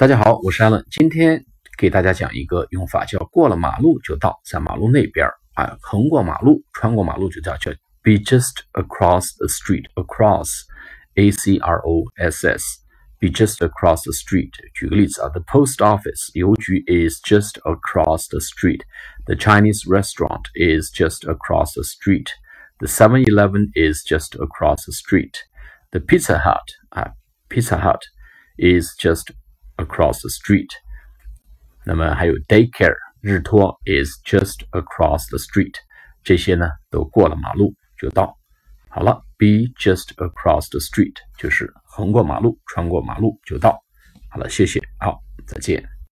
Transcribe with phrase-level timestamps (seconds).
[0.00, 1.44] 大家好，我是 Allen，今天
[1.76, 7.70] 给大家讲一个用法，叫过了马路就到，在马路那边啊，横过马路、穿过马路就叫叫
[8.02, 14.52] be just across the street，across，a c r o s s，be just across the street。
[14.72, 22.86] 举个例子啊，the post office 邮局 is just across the street，the Chinese restaurant is just across the street，the
[22.86, 27.12] Seven Eleven is just across the street，the Pizza Hut 啊，
[27.50, 28.00] Pizza Hut
[28.56, 29.34] is just
[29.77, 30.69] across the street。
[31.85, 35.73] 那么还有 daycare 日托 is just across the street，
[36.23, 38.37] 这些呢都过了马路就到。
[38.89, 43.83] 好了，be just across the street 就是横过马路、穿过马路就到。
[44.29, 45.94] 好了，谢谢，好，再见。